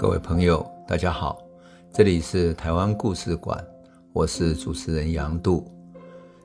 [0.00, 1.46] 各位朋友，大家好，
[1.92, 3.62] 这里是台湾故事馆，
[4.14, 5.70] 我是主持人杨度，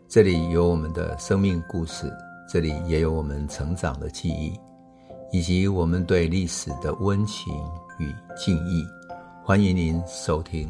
[0.09, 2.12] 这里有我们的生命故事，
[2.49, 4.59] 这里也有我们成长的记忆，
[5.31, 7.54] 以及我们对历史的温情
[7.98, 8.86] 与敬意。
[9.41, 10.67] 欢迎您收听。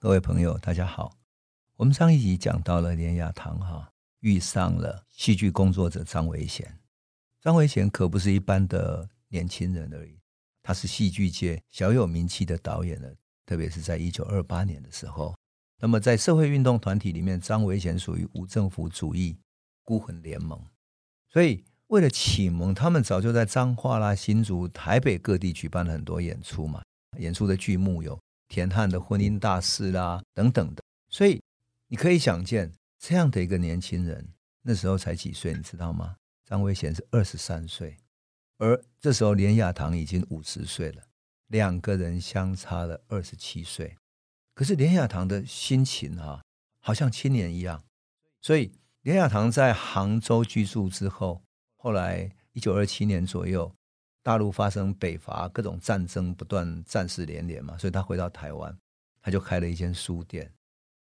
[0.00, 1.12] 各位朋友，大家好，
[1.76, 6.66] 我们上一集讲到了连雅堂哈遇上了戏剧工作者张维贤，
[7.42, 10.18] 张维贤可不是一般的年轻人而已。
[10.66, 13.14] 他是戏剧界小有名气的导演了，
[13.46, 15.32] 特别是在一九二八年的时候。
[15.78, 19.36] 那么在社会运动团体里面，张维贤属于无政府主义
[19.84, 20.60] 孤魂联盟，
[21.28, 26.82] 所以为了启蒙，他们早就在彰化啦、新竹、台北各地举办了很多演出嘛。
[27.18, 30.82] 演出的剧目有田汉的婚姻大事啦等等的。
[31.08, 31.40] 所以
[31.86, 34.26] 你可以想见，这样的一个年轻人，
[34.62, 36.16] 那时候才几岁，你知道吗？
[36.44, 37.96] 张维贤是二十三岁。
[38.58, 41.02] 而这时候，连雅堂已经五十岁了，
[41.48, 43.96] 两个人相差了二十七岁。
[44.54, 46.42] 可是连雅堂的心情啊，
[46.80, 47.84] 好像青年一样。
[48.40, 51.42] 所以，连雅堂在杭州居住之后，
[51.76, 53.70] 后来一九二七年左右，
[54.22, 58.74] 大陆发生北伐，各种战争不断，战事连连嘛，所以他回到台湾，
[59.20, 60.50] 他就开了一间书店。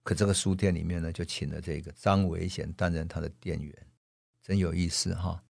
[0.04, 3.88] 可这个书店里面呢，就请了这个张维贤担任他的店员，
[4.42, 5.44] 真有意思哈。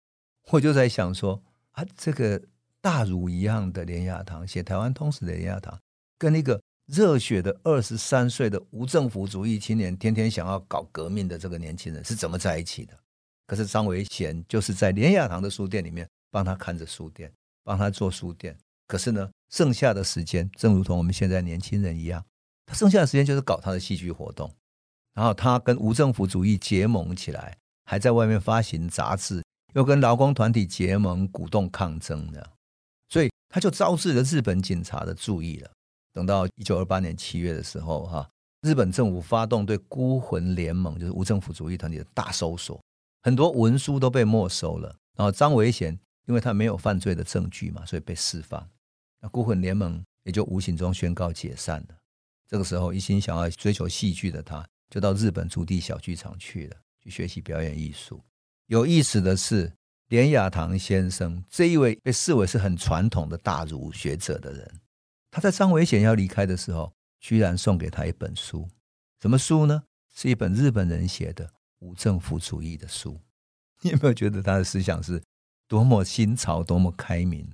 [0.53, 1.43] 我就在想说。
[1.73, 2.41] 啊，这个
[2.81, 5.79] 大儒一样的连雅堂，写台湾通史的连雅堂，
[6.19, 12.99] 跟那个热血的二十三岁的无政府主义青年，天天想要搞革命的这个年轻人是怎么在一起的？
[13.47, 17.33] 可是张维贤就是在连雅堂的书店里面帮他看着书店，
[17.65, 18.57] 帮他做书店。
[18.87, 22.23] 可是呢，剩下的时间，正如同我们现在年轻人一样，
[22.67, 24.51] 他剩下的时间就是搞他的戏剧活动。
[25.15, 29.43] 然后他跟无政府主义结盟起来，还在外面发行杂志。
[29.75, 32.51] 又跟劳工团体结盟，鼓动抗争的，
[33.09, 35.71] 所以他就招致了日本警察的注意了。
[36.13, 38.29] 等到一九二八年七月的时候，哈，
[38.61, 42.79] 日本政府发动对孤魂联盟，就是无政府主义团体的大搜索，
[43.23, 44.95] 很多文书都被没收了。
[45.17, 48.69] 然后张维贤因为他没有犯罪的证据嘛，所以被释放。
[49.21, 51.97] 那孤魂联盟也就无形中宣告解散了。
[52.47, 58.23] 这个时候，一心想要追求戏剧的他，就到日本筑地小剧场去了，去学习表演艺术。
[58.67, 59.73] 有意思的是，
[60.09, 64.81] 连雅堂先生这一位被视为是很传统的大儒学者的人，
[65.31, 68.69] 他在张维贤要离开的时候，居然送给他一本书，
[69.21, 69.83] 什么书呢？
[70.15, 73.19] 是一本日本人写的无政府主义的书。
[73.81, 75.23] 你有没有觉得他的思想是
[75.67, 77.51] 多么新潮、多么开明，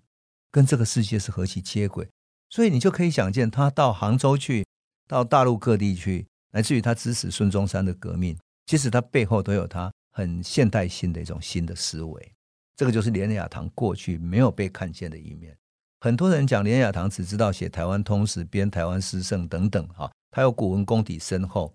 [0.51, 2.09] 跟这个世界是何其接轨？
[2.51, 4.67] 所以你就可以想见，他到杭州去，
[5.07, 8.37] 到大陆各地去，乃至于他支持孙中山的革命，
[8.67, 9.93] 其实他背后都有他。
[10.19, 12.35] 很现代性的一种新的思维，
[12.75, 15.57] 这个就是连雅堂过去没有被看见的一面。
[16.01, 21.73] 很多人讲连雅堂只知道写台湾通史、编台湾诗圣等等，哈，他有古文功底深厚，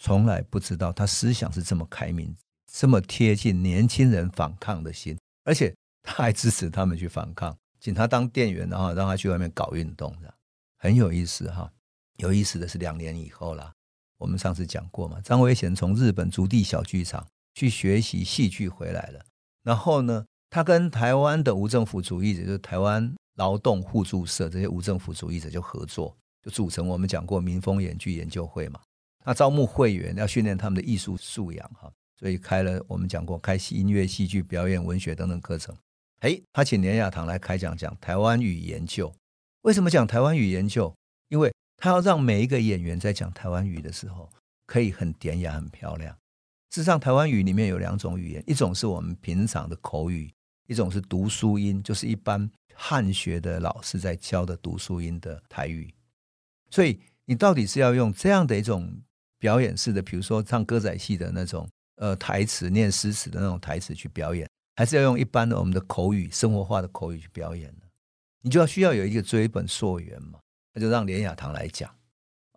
[0.00, 2.34] 从来不知道他思想是这么开明、
[2.72, 5.72] 这么贴近年轻人反抗的心，而且
[6.02, 10.12] 他还支持他们去反抗，请他当店员，然后让他去外面搞运动，
[10.76, 11.70] 很有意思哈。
[12.16, 13.72] 有意思的是，两年以后啦，
[14.18, 17.24] 我们上次讲过嘛，张维贤从日本筑地小剧场。
[17.60, 19.22] 去学习戏剧回来了，
[19.62, 28.80] 然后呢，他跟台湾的无政府主义者，就是台湾劳动互助社这些无政府主义者就合作，就组成我们讲过民风演剧研究会嘛。
[29.26, 35.76] 那招募会员要训练他们的艺术素养哈，所以开了我们讲过开音乐、戏剧表演、文学等等课程。
[36.20, 39.12] 诶，他请连雅堂来开讲讲台湾语研究。
[39.60, 40.94] 为什么讲台湾语研究？
[41.28, 44.30] 因为他要让每一个演员在讲台湾语的时候，
[44.64, 46.16] 可以很典雅、很漂亮。
[46.70, 50.32] 事实上，台湾语里面有两种语言，一种是我们平常的口语，
[50.68, 55.92] 一种是读书音，就是一般汉学的老师在教的读书音的台语。
[56.70, 58.88] 所以，你到底是要用这样的一种
[59.40, 67.82] 表演式的，比如说唱歌仔戏的那种呃台词、念诗词的那种台词去表演，还是要用一般的我们的口语、生活化的口语去表演呢？
[68.42, 70.38] 你就要需要有一个追本溯源嘛。
[70.72, 71.92] 那就让连雅堂来讲。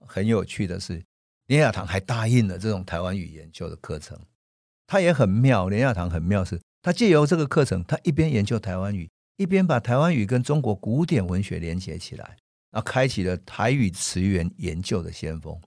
[0.05, 1.03] 很有趣的是。
[1.47, 4.17] 连雅堂还答应了这种台湾语研究的课程，
[4.87, 5.69] 他也很妙。
[5.69, 12.37] 连雅堂很妙是，他借由这个课程，他一边研究台湾语，一边把台湾语跟中国古典文学连接起来，
[12.71, 15.59] 然后开启了台语词源研究的先锋。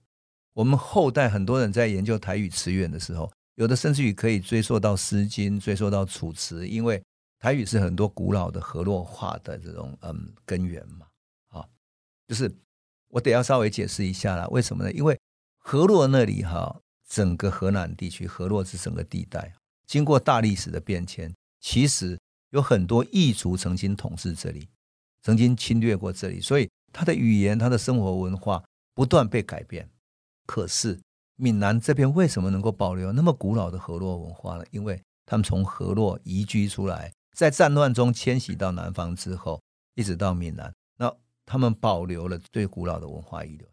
[0.55, 7.03] 我们后代很多人在研究台语词源的时候，有的甚至于可以追溯到《诗经》，追溯到《楚辞》，因为
[7.39, 11.07] 台语是很多古老的河洛话的这种嗯根源嘛。
[11.49, 11.69] 啊，
[12.27, 12.51] 就是
[13.09, 14.91] 我得要稍微解释一下啦，为什么呢？
[14.93, 15.19] 因为
[15.69, 19.53] 河洛那里哈，整个河南地区，河洛是整个地带，
[19.85, 22.17] 经过大历史的变迁，其实
[22.51, 24.69] 有很多异族曾经统治这里。
[25.23, 28.63] 曾经侵略过这里，所以他的语言、他的生活文化
[28.95, 29.91] 不断被改变。
[30.47, 31.01] 可是
[31.35, 34.65] 闽南这边为什么能够保留那么古老的河洛文化呢？
[34.71, 39.61] 因为他们从河洛移居出来，在战乱中迁徙到南方之后，
[39.97, 41.13] 一直到闽南，那
[41.45, 43.67] 他们保留了最古老的文化遗留。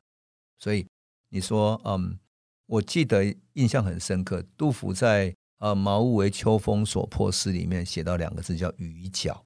[0.57, 0.87] 所以
[1.33, 2.19] 你说，嗯，
[2.67, 5.35] 我记得印象很深刻，杜甫在。
[5.59, 9.45] 呃，茅屋为秋风所破诗里面写到两个字叫雨脚，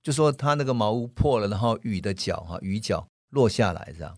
[0.00, 4.16] 就说他那个茅屋破了，然后雨的脚哈，雨脚落下来这样，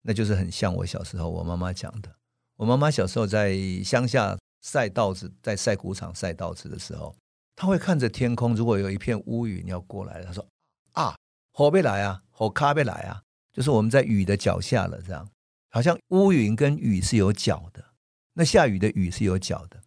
[0.00, 2.16] 那就是很像我小时候我妈妈讲的。
[2.56, 3.54] 我妈妈小时候在
[3.84, 7.14] 乡下晒稻子，在晒谷场晒稻子的时候，
[7.54, 10.46] 她会看着天空，如果有一片乌云要过来了，她说
[10.92, 11.14] 啊，
[11.52, 13.20] 火别来啊，火咖别来啊，
[13.52, 15.28] 就是我们在雨的脚下了这样，
[15.76, 17.84] 好像乌云跟雨是有脚的，
[18.32, 19.78] 那下雨的雨是有脚的。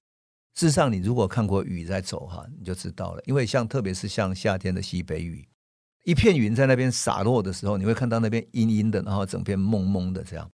[0.54, 3.24] 事实上，你如果看过雨在走哈，你就知道了。
[3.26, 5.50] 因为像特别是像夏天的西北雨，
[6.04, 10.52] 一片云在那边洒落的时候，你会看到那边阴阴的，然后整片蒙蒙的这样，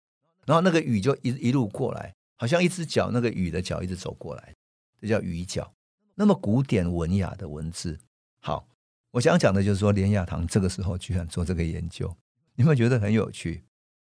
[0.45, 4.53] 然后那个雨就一一路过来，好像一只脚，那个雨的脚一直走过来，
[4.99, 5.73] 这叫雨脚。
[6.15, 7.97] 那么古典文雅的文字，
[8.41, 8.67] 好，
[9.11, 12.13] 我想讲的就是说，连雅堂这个时候居然做这个研究，
[12.55, 13.63] 你会觉得很有趣。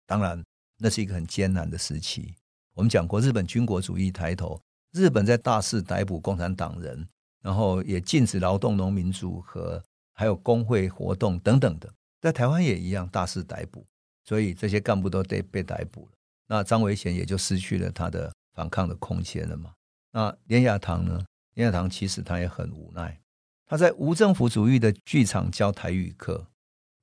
[0.07, 0.45] 当然，
[0.85, 2.35] 那是一个很艰难的时期。
[2.75, 4.61] 我们讲过，日本军国主义抬头。
[4.93, 7.09] 日本在大肆逮捕共产党人，
[7.41, 9.83] 然后也禁止劳动农民组合，
[10.13, 11.91] 还有工会活动等等的，
[12.21, 13.87] 在台湾也一样大肆逮捕，
[14.27, 16.13] 所以这些干部都得被逮捕了。
[16.49, 19.73] 那张维贤也就失去了他的反抗的空间了嘛。
[20.13, 21.25] 那连雅堂呢？
[21.55, 23.19] 连雅堂其实他也很无奈，
[23.65, 26.47] 他在无政府主义的剧场教台语课，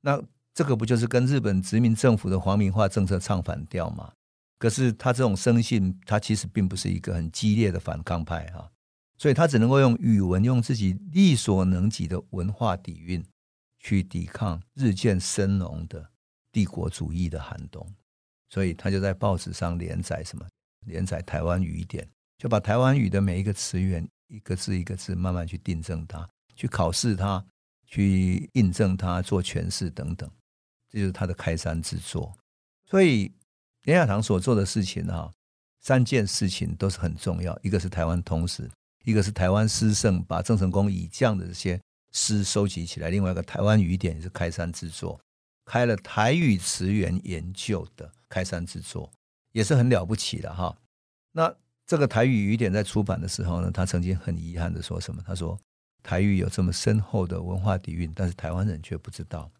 [0.02, 0.22] 那
[0.54, 4.12] 这个不就是跟日本殖民政府的皇民化政策唱反调吗？
[4.60, 8.70] 可是他这种生性，他其实并不是一个很激烈的反抗派哈，
[9.18, 13.24] 所以他只能够用语文，用自己力所能及的文化底蕴，
[13.80, 16.12] 去抵抗日渐深浓的
[16.52, 17.92] 帝国主义的寒冬。
[18.50, 20.46] 所以他就在报纸上连载什么，
[20.86, 22.08] 连载台湾语典，
[22.38, 27.44] 就把台湾语的每一个词源，一个字一个字慢慢去订正它，去考试它，
[27.88, 30.30] 去印证它，做诠释等等，
[30.92, 32.32] 这就是他的开山之作。
[32.86, 33.32] 所以。
[33.86, 35.34] 林雅堂所做的事情哈，
[35.80, 37.60] 三件事情都是很重要。
[37.64, 38.70] 一个是台湾通史，
[39.04, 45.20] 一个是台湾诗圣，把郑成功以降的这些诗收集起来；另外一个台湾语典也是开山之作，
[45.66, 49.12] 开了台语词源研究的开山之作，
[49.52, 50.78] 也是很了不起的哈。
[51.32, 51.52] 那
[51.88, 55.24] 这个台语语典在出版的时候呢，他曾经很遗憾的说什么？
[55.26, 55.60] 他说
[56.04, 59.52] 台语有这么深厚的文化底蕴，但是台湾人却不知道。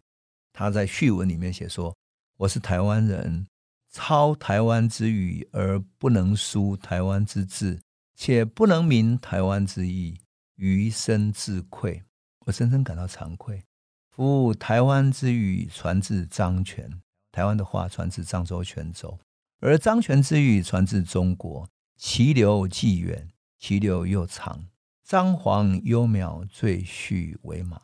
[0.52, 1.96] 他在序文里面写说
[2.38, 3.46] ：“我是台湾人。”
[3.94, 7.78] 操台湾之语而不能书台湾之志，
[8.14, 10.18] 且不能明台湾之意，
[10.56, 12.02] 余生自愧。
[12.46, 13.62] 我深深感到惭愧。
[14.08, 16.90] 夫台湾之语传自漳泉，
[17.30, 19.18] 台湾的话传自漳州、泉州，
[19.60, 21.68] 而漳泉之语传自中国，
[21.98, 23.28] 其流既远，
[23.58, 24.64] 其流又长。
[25.04, 27.82] 张皇幽渺，最序为马，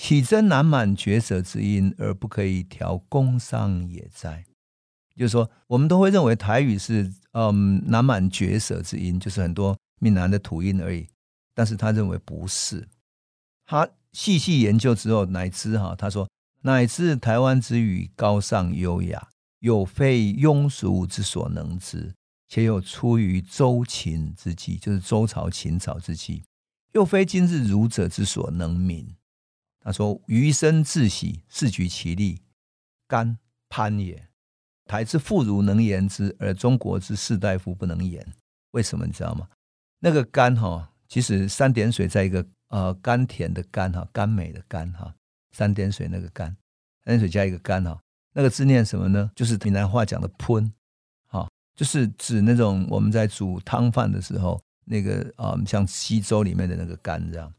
[0.00, 4.44] 岂真南满绝舌之音，而不可以调工商也哉？
[5.16, 11.08] 就是说，我们都会认为台语是嗯南满绝舌之音，就是很多闽南的土音而已。
[11.52, 12.88] 但是他认为不是，
[13.66, 16.28] 他细细研究之后乃知哈，他说
[16.62, 19.28] 乃至台湾之语高尚优雅，
[19.58, 22.14] 有非庸俗之所能知，
[22.48, 26.44] 且有出于周秦之际，就是周朝秦朝之际，
[26.92, 29.16] 又非今日儒者之所能明。
[29.88, 32.42] 他说余生自喜，自举其例，
[33.06, 33.38] 甘
[33.70, 34.28] 潘也。
[34.84, 38.22] 台之妇孺能言之，而中国之士大夫不能言。
[38.72, 39.48] 为什么你知道吗？
[40.00, 45.14] 那个甘哈，其实三点水在一个呃甘甜的甘哈，甘美的甘哈，
[45.52, 46.54] 三点水那个甘，
[47.06, 47.98] 三点水加一个甘哈，
[48.34, 49.30] 那个字念什么呢？
[49.34, 50.70] 就是闽南话讲的喷，
[51.28, 57.50] 哈，就是指那种我们在煮汤饭的时候，那个啊、像稀粥里面的那个甘这样，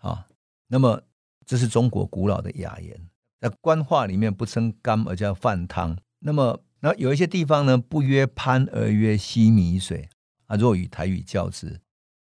[0.00, 0.26] 啊，
[0.66, 1.00] 那么
[1.48, 3.08] 这是中国古老的雅言，
[3.40, 6.62] 在官话里面不称甘而叫饭汤，那么。
[6.80, 10.08] 那有一些地方呢，不曰潘而曰西米水
[10.46, 10.54] 啊。
[10.54, 11.80] 若与台语较之，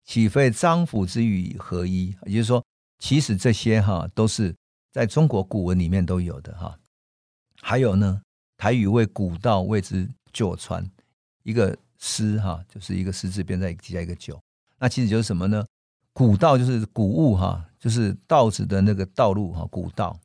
[0.05, 2.15] 岂非漳府之语合一？
[2.25, 2.63] 也就是说，
[2.97, 4.55] 其实这些哈都是
[4.93, 6.79] 在中国古文里面都有的哈。
[7.61, 8.21] 还有呢，
[8.55, 10.89] 台语为古道谓之旧川，
[11.43, 14.39] 一个诗哈，就是一个诗字边再加一个旧，
[14.79, 15.65] 那其实就是什么呢？
[16.13, 20.19] 古道就是古物哈，就是稻子的那个道路哈，古道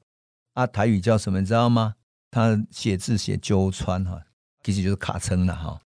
[0.54, 0.66] 啊。
[0.66, 1.38] 台语叫什么？
[1.38, 1.94] 你知道吗？
[2.28, 4.20] 他写字写鸠川哈，
[4.64, 5.80] 其实就是卡称了哈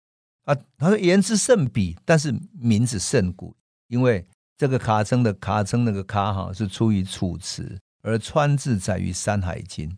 [0.46, 0.56] 啊。
[0.78, 3.54] 他说言之甚鄙，但是名之甚古，
[3.90, 4.26] 因为
[4.58, 7.64] 这个卡称的卡称那个卡哈是出于《楚辞》，
[8.04, 9.90] 而川字载于《山海经》，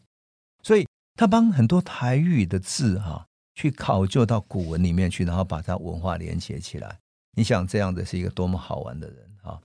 [0.63, 6.97] 所以他帮很多台语的字哈，去考究到古文里面去，然后把它文化连接起来。
[7.35, 9.61] 你想这样的是一个多么好玩的人哈！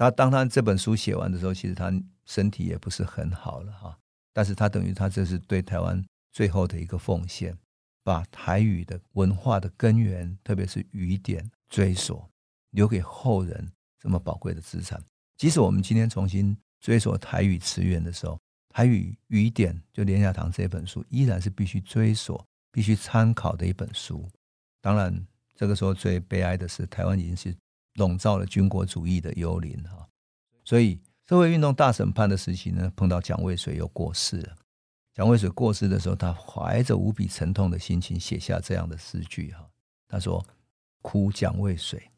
[0.00, 1.92] 他当他这本书写完的时候，其实他
[2.24, 3.98] 身体也不是很好了哈。
[4.32, 6.02] 但是他等于他这是对台湾
[6.32, 7.54] 最后的一个奉献，
[8.02, 12.26] 把台语的文化的根源，特别是语典追索，
[12.70, 14.98] 留给后人这么宝贵的资产。
[15.36, 18.40] 即使我们今天重新追索台语词源的时候，
[18.70, 22.42] 台语语典就连雅堂这本书依然是必须追索、
[22.72, 24.26] 必须参考的一本书。
[24.80, 25.26] 当然。
[25.56, 27.54] 这个时候最悲哀的是，台湾已经是
[27.94, 30.08] 笼罩了军国主义的幽灵哈，
[30.64, 34.56] 所以社会运动大审判的时期呢，碰到蒋渭水又过世了。
[35.12, 39.68] 蒋渭水过世的时候，他怀着无比沉痛的心情写下这样的诗句哈，
[40.08, 40.44] 他说
[41.02, 42.10] ：“哭蒋渭水，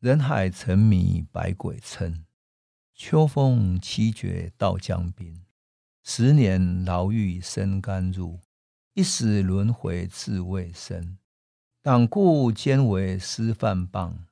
[0.00, 2.24] 人海沉迷百鬼嗔，
[2.94, 5.40] 秋风凄绝到江滨，
[6.02, 8.40] 十年牢狱深甘入，
[8.94, 11.16] 一死轮回自未生。”
[11.80, 14.26] 党固兼为师范棒，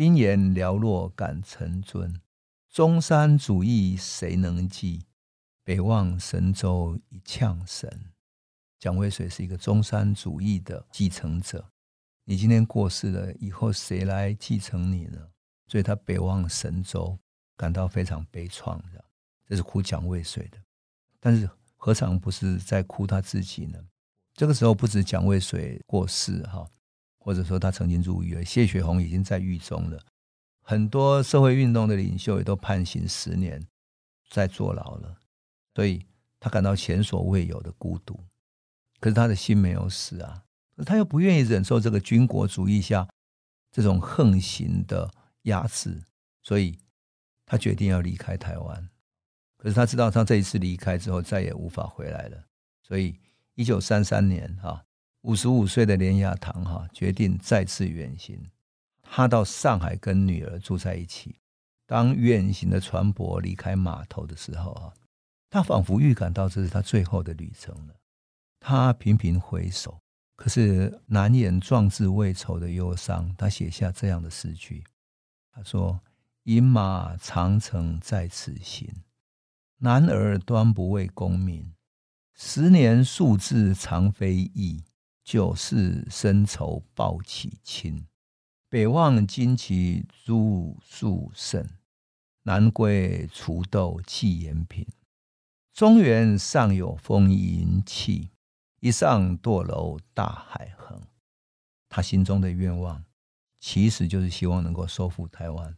[0.00, 2.22] 兵言寥落感成尊。
[2.70, 5.02] 中山主义谁能继？
[5.62, 8.06] 北望神州一呛神。
[8.78, 11.70] 蒋渭水是一个中山主义的继承者。
[12.24, 15.18] 你今天过世了，以后谁来继承你呢？
[15.66, 17.18] 所以他北望神州，
[17.54, 19.04] 感到非常悲怆的。
[19.46, 20.56] 这是哭蒋渭水的，
[21.20, 23.78] 但是何尝不是在哭他自己呢？
[24.32, 26.66] 这个时候不止蒋渭水过世哈。
[27.22, 30.02] 或者说他曾经入狱了，谢雪红已经在狱中了，
[30.62, 33.62] 很多社会运动的领袖也都判刑十年，
[34.30, 35.18] 在坐牢了，
[35.74, 36.06] 所以
[36.40, 38.18] 他感到前所未有的孤独。
[38.98, 40.44] 可是他的心没有死啊，
[40.86, 43.06] 他又不愿意忍受这个军国主义下
[43.70, 45.10] 这种横行的
[45.42, 46.02] 压制，
[46.42, 46.78] 所以
[47.44, 48.88] 他决定要离开台湾。
[49.58, 52.44] 可是他知道他这一次离开之后再也无法回来了，
[52.82, 53.14] 所以
[53.56, 54.84] 一九三三年啊。
[55.22, 58.40] 五十五岁的连雅堂哈决定再次远行，
[59.02, 61.36] 他到上海跟女儿住在一起。
[61.86, 64.94] 当远行的船舶离开码头的时候啊，
[65.50, 67.94] 他仿佛预感到这是他最后的旅程了。
[68.60, 70.00] 他频频回首，
[70.36, 73.34] 可是难掩壮志未酬的忧伤。
[73.36, 74.84] 他写下这样的诗句
[75.52, 76.00] ：“他说，
[76.44, 78.88] 饮马长城在此行，
[79.78, 81.74] 男儿端不畏功名。
[82.34, 84.82] 十年数字常非易。”
[85.30, 88.04] 九世深仇报岂轻？
[88.68, 91.64] 北望旌旗朱树盛，
[92.42, 94.84] 南归锄豆寄延平。
[95.72, 98.30] 中原尚有风云气，
[98.80, 101.00] 一上堕楼大海横。
[101.88, 103.04] 他心中的愿望，
[103.60, 105.76] 其实就是希望能够收复台湾。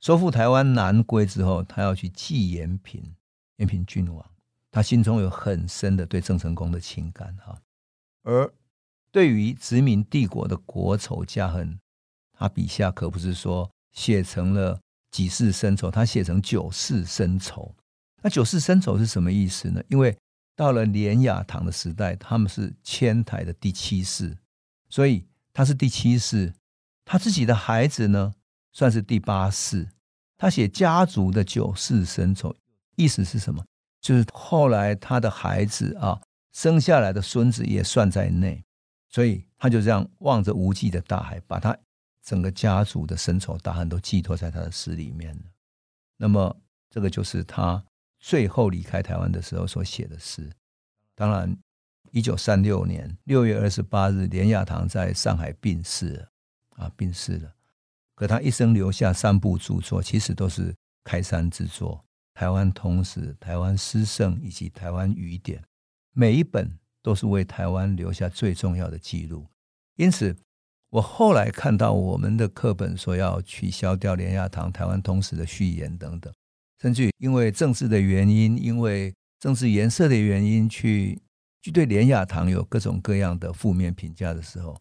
[0.00, 3.14] 收复台湾南归之后，他要去寄延平，
[3.58, 4.28] 延平郡王。
[4.72, 7.62] 他心中有很深的对郑成功的情感哈，
[8.24, 8.52] 而。
[9.12, 11.78] 对于殖民帝国的国仇家恨，
[12.32, 17.74] 他笔下可不是说写成了几世深仇，他写成九世深仇。
[18.22, 19.82] 那九世深仇是什么意思呢？
[19.88, 20.16] 因为
[20.54, 24.36] 到了连雅堂的时代，他们是迁台的第七世，
[24.88, 26.52] 所以他是第七世。
[27.04, 28.32] 他自己的孩子呢，
[28.72, 29.88] 算是第八世。
[30.36, 32.54] 他写家族的九世深仇，
[32.94, 33.64] 意思是什么？
[34.00, 36.20] 就是后来他的孩子啊，
[36.52, 38.62] 生下来的孙子也算在内。
[39.10, 41.76] 所以他就这样望着无际的大海，把他
[42.22, 45.42] 整个家族的深仇大恨都寄托在他的诗里面了。
[46.16, 46.56] 那么，
[46.88, 47.84] 这个就是他
[48.20, 50.48] 最后离开台湾的时候所写的诗。
[51.16, 51.56] 当然，
[52.12, 56.28] 一九三六年六月二十八日，连雅堂在上海病逝了
[56.76, 57.52] 啊，病逝了。
[58.14, 62.04] 可他一生留下三部著作，其实都是开山之作：
[62.38, 65.60] 《台湾通史》、《台湾诗圣》以及《台湾语典》，
[66.12, 66.79] 每一本。
[67.02, 69.46] 都是为台湾留下最重要的记录，
[69.96, 70.36] 因此
[70.90, 76.32] 我后来看到我们的课本说要取消掉连雅堂《台湾通史》的序言等等，
[76.80, 81.20] 甚至因为政治的原因，因为政治颜色的原因，去
[81.62, 84.76] 去对连雅堂有各种各样的负面评价的时候，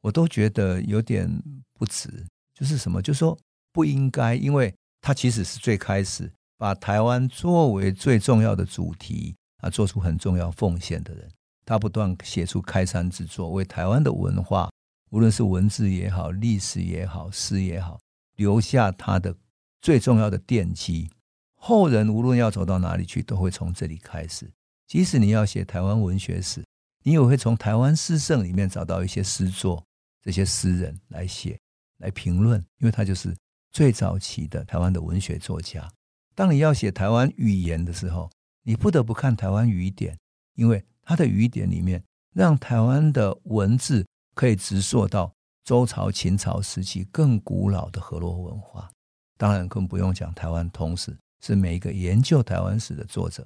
[0.00, 1.30] 我都觉得有点
[1.74, 2.26] 不值。
[2.54, 3.00] 就是什么？
[3.00, 3.38] 就是说
[3.72, 11.30] 不应该，因为他其实是最开始把台湾作为最重要的主题啊，做出很重要奉献的人。
[11.70, 14.68] 他不断写出开山之作，为台湾的文化，
[15.10, 17.96] 无论是文字也好、历史也好、诗也好，
[18.34, 19.32] 留下他的
[19.80, 21.08] 最重要的奠基。
[21.54, 24.50] 后人无论要走到哪里去，都会从这里开始。
[24.88, 26.66] 即使你要写台湾文学史，
[27.04, 29.80] 你也会从台湾诗圣里面找到一些诗作，
[30.20, 31.56] 这些诗人来写、
[31.98, 33.32] 来评论，因为他就是
[33.70, 35.88] 最早期的台湾的文学作家。
[36.34, 38.28] 当你要写台湾语言的时候，
[38.64, 40.18] 你不得不看台湾语典。
[40.56, 42.00] 因为他的语典里面，
[42.32, 48.88] 让台湾的文字可以直溯到周朝、秦朝时期更古老的河洛文化。
[49.36, 53.44] 当然，更不用讲台湾通史，是每一个研究台湾史的作者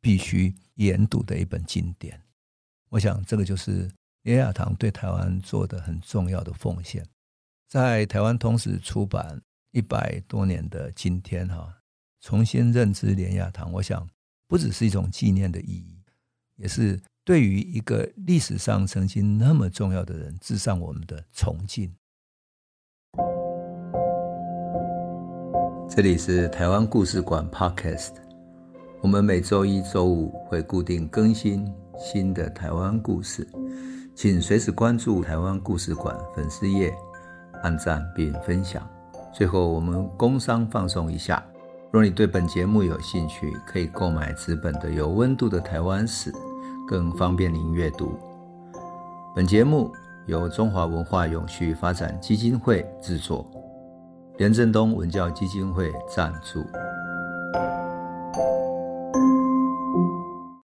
[0.00, 2.18] 必须研读的一本经典。
[2.88, 3.92] 我想，这个就是
[4.22, 7.06] 连雅堂对台湾做的很重要的奉献。
[7.68, 9.38] 在台湾通史出版
[9.72, 11.78] 一百多年的今天，哈，
[12.22, 14.08] 重新认知连雅堂，我想
[14.48, 16.01] 不只是一种纪念的意义，
[16.62, 21.92] 也是对于一个历史上曾经那么重要的人致上我们的崇敬。
[25.88, 28.12] 这里是台湾故事馆 Podcast，
[29.00, 33.44] 我们每周一、周五会固定更新新的台湾故事，
[34.14, 36.94] 请随时关注台湾故事馆粉丝页，
[37.64, 38.88] 按赞并分享。
[39.34, 41.44] 最后，我们工商放送一下。
[41.90, 46.32] 若你对本节目有兴趣，可以购买纸本的《有温度的台湾史》，
[46.92, 48.12] 更方便您阅读。
[49.34, 49.90] 本节目
[50.26, 53.50] 由中华文化永续发展基金会制作，
[54.36, 56.62] 连振东文教基金会赞助。